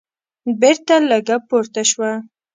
بېرته 0.61 0.95
لږه 1.09 1.37
پورته 1.47 1.81
شوه. 1.91 2.11